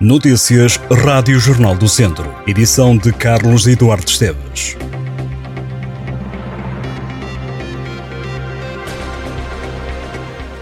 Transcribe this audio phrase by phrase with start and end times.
[0.00, 2.34] Notícias Rádio Jornal do Centro.
[2.46, 4.74] Edição de Carlos Eduardo Esteves.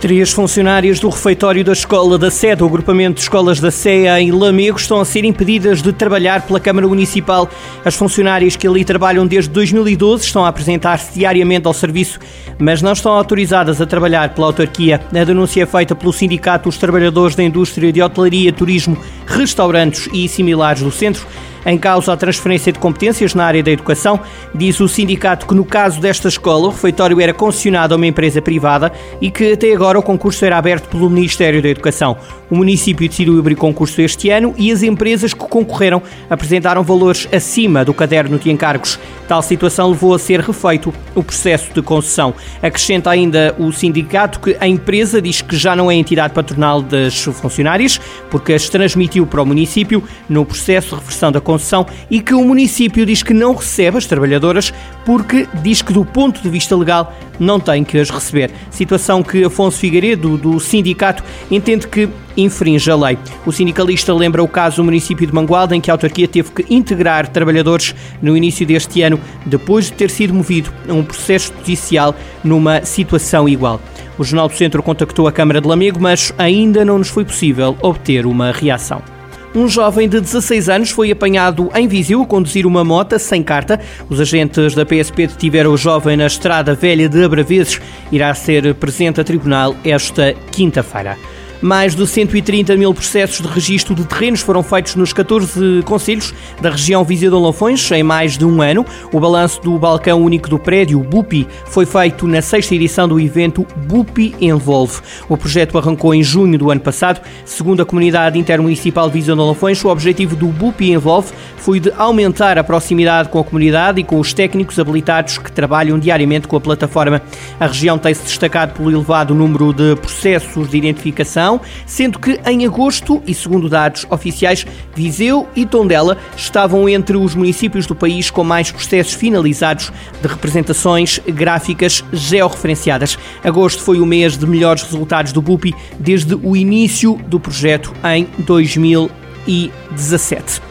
[0.00, 4.30] Três funcionárias do refeitório da escola da sede, o agrupamento de escolas da CEA em
[4.30, 7.50] Lamego, estão a ser impedidas de trabalhar pela Câmara Municipal.
[7.84, 12.20] As funcionárias que ali trabalham desde 2012 estão a apresentar-se diariamente ao serviço,
[12.58, 15.00] mas não estão autorizadas a trabalhar pela autarquia.
[15.12, 18.96] A denúncia é feita pelo Sindicato dos Trabalhadores da Indústria de Hotelaria, Turismo,
[19.26, 21.26] Restaurantes e similares do Centro
[21.66, 24.20] em causa a transferência de competências na área da educação.
[24.54, 28.40] Diz o sindicato que, no caso desta escola, o refeitório era concessionado a uma empresa
[28.40, 32.16] privada e que até agora o concurso era aberto pelo Ministério da Educação.
[32.48, 37.84] O município decidiu abrir concurso este ano e as empresas que concorreram apresentaram valores acima
[37.84, 39.00] do caderno de encargos.
[39.26, 42.32] Tal situação levou a ser refeito o processo de concessão.
[42.62, 47.24] Acrescenta ainda o sindicato que a empresa diz que já não é entidade patronal das
[47.24, 52.34] funcionárias, porque as transmitiu para o município no processo de reversão da concessão e que
[52.34, 56.74] o município diz que não recebe as trabalhadoras porque diz que, do ponto de vista
[56.76, 58.50] legal, não tem que as receber.
[58.70, 63.18] Situação que Afonso Figueiredo, do sindicato, entende que infringe a lei.
[63.44, 66.74] O sindicalista lembra o caso do município de Mangualda, em que a autarquia teve que
[66.74, 72.14] integrar trabalhadores no início deste ano, depois de ter sido movido a um processo judicial
[72.44, 73.80] numa situação igual.
[74.18, 77.76] O Jornal do Centro contactou a Câmara de Lamego, mas ainda não nos foi possível
[77.82, 79.15] obter uma reação.
[79.56, 83.80] Um jovem de 16 anos foi apanhado em Viseu a conduzir uma moto sem carta.
[84.06, 87.80] Os agentes da PSP detiveram o jovem na estrada velha de Abraveses.
[88.12, 91.16] Irá ser presente a tribunal esta quinta-feira.
[91.60, 96.70] Mais de 130 mil processos de registro de terrenos foram feitos nos 14 conselhos da
[96.70, 98.84] região Viseu de Lafões em mais de um ano.
[99.10, 103.66] O balanço do balcão único do prédio, BUPI, foi feito na sexta edição do evento
[103.88, 105.00] BUPI Envolve.
[105.28, 107.20] O projeto arrancou em junho do ano passado.
[107.44, 112.58] Segundo a comunidade intermunicipal Viseu de Lafões, o objetivo do BUPI Envolve foi de aumentar
[112.58, 116.60] a proximidade com a comunidade e com os técnicos habilitados que trabalham diariamente com a
[116.60, 117.22] plataforma.
[117.58, 121.55] A região tem-se destacado pelo elevado número de processos de identificação
[121.86, 127.86] sendo que em agosto, e segundo dados oficiais, Viseu e Tondela estavam entre os municípios
[127.86, 133.18] do país com mais processos finalizados de representações gráficas georreferenciadas.
[133.42, 138.28] Agosto foi o mês de melhores resultados do BUPI desde o início do projeto em
[138.38, 140.65] 2017.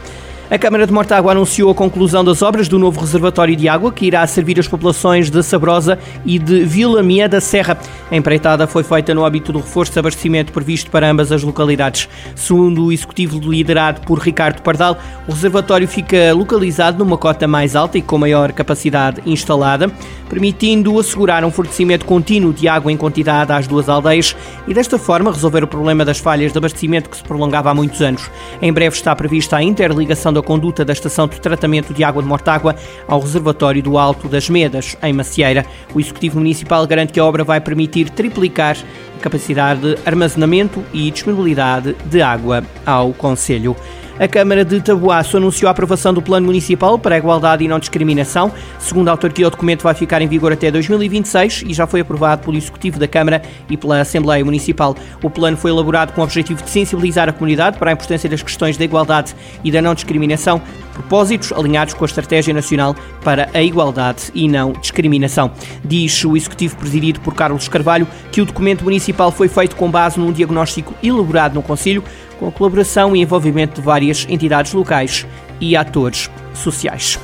[0.48, 4.06] A Câmara de Mortágua anunciou a conclusão das obras do novo reservatório de água que
[4.06, 7.76] irá servir as populações de Sabrosa e de Vila Mia da Serra.
[8.08, 12.08] A empreitada foi feita no âmbito do reforço de abastecimento previsto para ambas as localidades.
[12.36, 14.96] Segundo o executivo liderado por Ricardo Pardal,
[15.26, 19.90] o reservatório fica localizado numa cota mais alta e com maior capacidade instalada,
[20.28, 24.36] permitindo assegurar um fornecimento contínuo de água em quantidade às duas aldeias
[24.68, 28.00] e desta forma resolver o problema das falhas de abastecimento que se prolongava há muitos
[28.00, 28.30] anos.
[28.62, 32.28] Em breve está prevista a interligação da conduta da estação de tratamento de água de
[32.28, 32.76] Mortágua
[33.08, 35.64] ao reservatório do Alto das Medas, em Macieira.
[35.94, 38.76] O Executivo Municipal garante que a obra vai permitir triplicar
[39.16, 43.76] capacidade de armazenamento e disponibilidade de água ao Conselho.
[44.18, 47.78] A Câmara de Tabuaço anunciou a aprovação do Plano Municipal para a Igualdade e Não
[47.78, 48.50] Discriminação.
[48.78, 52.42] Segundo a autarquia, o documento vai ficar em vigor até 2026 e já foi aprovado
[52.42, 54.96] pelo Executivo da Câmara e pela Assembleia Municipal.
[55.22, 58.42] O plano foi elaborado com o objetivo de sensibilizar a comunidade para a importância das
[58.42, 60.62] questões da igualdade e da não discriminação,
[60.94, 65.50] propósitos alinhados com a Estratégia Nacional para a Igualdade e Não Discriminação.
[65.84, 70.18] Diz o Executivo presidido por Carlos Carvalho que o documento municipal foi feito com base
[70.18, 72.02] num diagnóstico elaborado no Conselho
[72.38, 75.26] com a colaboração e envolvimento de várias entidades locais
[75.60, 77.18] e atores sociais.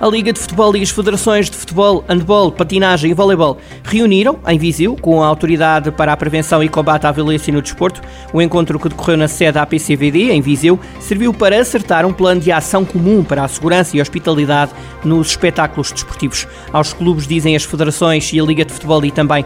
[0.00, 4.58] A Liga de Futebol e as federações de futebol, handball, patinagem e voleibol reuniram em
[4.58, 8.00] Viseu com a Autoridade para a Prevenção e Combate à Violência no Desporto.
[8.32, 12.40] O encontro que decorreu na sede da APCVD, em Viseu, serviu para acertar um plano
[12.40, 14.72] de ação comum para a segurança e hospitalidade
[15.04, 16.48] nos espetáculos desportivos.
[16.72, 19.44] Aos clubes, dizem as federações e a Liga de Futebol e também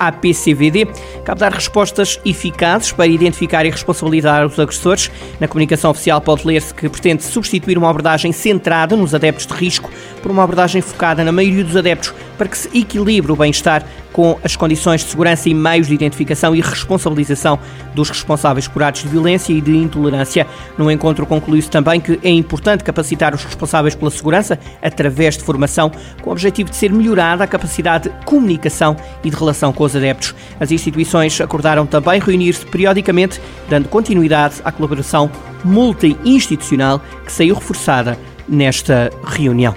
[0.00, 0.86] a APCVD,
[1.24, 5.10] cabe dar respostas eficazes para identificar e responsabilizar os agressores.
[5.38, 9.91] Na comunicação oficial pode ler-se que pretende substituir uma abordagem centrada nos adeptos de risco
[10.22, 14.38] por uma abordagem focada na maioria dos adeptos para que se equilibre o bem-estar com
[14.44, 17.58] as condições de segurança e meios de identificação e responsabilização
[17.94, 20.46] dos responsáveis por atos de violência e de intolerância.
[20.76, 25.90] No encontro concluiu-se também que é importante capacitar os responsáveis pela segurança através de formação,
[26.20, 29.96] com o objetivo de ser melhorada a capacidade de comunicação e de relação com os
[29.96, 30.34] adeptos.
[30.60, 35.30] As instituições acordaram também reunir-se periodicamente, dando continuidade à colaboração
[35.64, 38.18] multi-institucional que saiu reforçada
[38.48, 39.74] nesta reunião.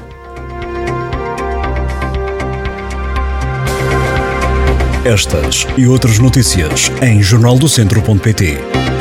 [5.06, 8.95] Estas e outras notícias em jornaldocentro.pt.